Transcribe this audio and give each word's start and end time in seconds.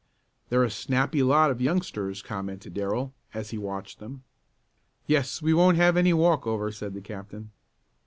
"They're 0.49 0.63
a 0.63 0.71
snappy 0.71 1.21
lot 1.21 1.51
of 1.51 1.61
youngsters," 1.61 2.23
commented 2.23 2.73
Darrell, 2.73 3.13
as 3.35 3.51
he 3.51 3.59
watched 3.59 3.99
them. 3.99 4.23
"Yes, 5.05 5.43
we 5.43 5.53
won't 5.53 5.77
have 5.77 5.95
any 5.95 6.11
walk 6.11 6.47
over," 6.47 6.71
said 6.71 6.95
the 6.95 7.01
captain. 7.01 7.51